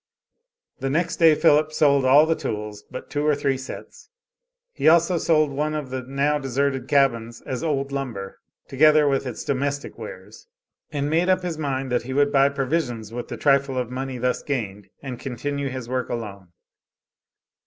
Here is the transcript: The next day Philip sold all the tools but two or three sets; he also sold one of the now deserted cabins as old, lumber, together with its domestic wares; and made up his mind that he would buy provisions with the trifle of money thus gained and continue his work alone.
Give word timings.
The 0.79 0.89
next 0.89 1.17
day 1.17 1.35
Philip 1.35 1.71
sold 1.71 2.05
all 2.05 2.25
the 2.25 2.33
tools 2.33 2.83
but 2.89 3.11
two 3.11 3.23
or 3.23 3.35
three 3.35 3.55
sets; 3.55 4.09
he 4.73 4.87
also 4.87 5.19
sold 5.19 5.51
one 5.51 5.75
of 5.75 5.91
the 5.91 6.01
now 6.01 6.39
deserted 6.39 6.87
cabins 6.87 7.39
as 7.43 7.63
old, 7.63 7.91
lumber, 7.91 8.39
together 8.67 9.07
with 9.07 9.27
its 9.27 9.43
domestic 9.43 9.99
wares; 9.99 10.47
and 10.91 11.07
made 11.07 11.29
up 11.29 11.43
his 11.43 11.59
mind 11.59 11.91
that 11.91 12.01
he 12.01 12.13
would 12.13 12.31
buy 12.31 12.49
provisions 12.49 13.13
with 13.13 13.27
the 13.27 13.37
trifle 13.37 13.77
of 13.77 13.91
money 13.91 14.17
thus 14.17 14.41
gained 14.41 14.89
and 15.03 15.19
continue 15.19 15.69
his 15.69 15.87
work 15.87 16.09
alone. 16.09 16.47